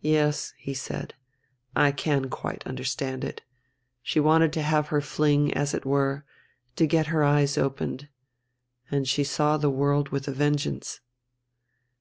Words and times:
"Yes," 0.00 0.54
he 0.58 0.74
said, 0.74 1.14
"I 1.76 1.92
can 1.92 2.28
quite 2.30 2.66
understand 2.66 3.22
it. 3.22 3.42
She 4.02 4.18
wanted 4.18 4.52
to 4.54 4.62
have 4.62 4.88
her 4.88 5.00
fling, 5.00 5.54
as 5.54 5.72
it 5.72 5.86
were, 5.86 6.24
to 6.74 6.84
get 6.84 7.06
her 7.14 7.22
eyes 7.22 7.56
opened. 7.56 8.08
And 8.90 9.06
she 9.06 9.22
saw 9.22 9.58
the 9.58 9.70
world 9.70 10.08
with 10.08 10.26
a 10.26 10.32
vengeance." 10.32 10.98